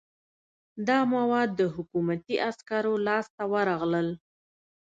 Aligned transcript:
دا 0.87 0.99
مواد 1.13 1.49
د 1.59 1.61
حکومتي 1.75 2.35
عسکرو 2.47 2.93
لاس 3.07 3.25
ته 3.35 3.43
ورغلل. 3.53 4.07